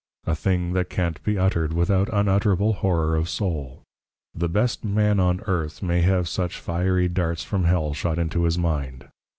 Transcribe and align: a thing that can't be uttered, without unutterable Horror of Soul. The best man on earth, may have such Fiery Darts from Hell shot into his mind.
a 0.25 0.33
thing 0.33 0.73
that 0.73 0.89
can't 0.89 1.23
be 1.23 1.37
uttered, 1.37 1.73
without 1.73 2.09
unutterable 2.11 2.73
Horror 2.73 3.15
of 3.15 3.29
Soul. 3.29 3.83
The 4.33 4.49
best 4.49 4.83
man 4.83 5.19
on 5.19 5.41
earth, 5.41 5.83
may 5.83 6.01
have 6.01 6.27
such 6.27 6.59
Fiery 6.59 7.07
Darts 7.07 7.43
from 7.43 7.65
Hell 7.65 7.93
shot 7.93 8.17
into 8.17 8.45
his 8.45 8.57
mind. 8.57 9.07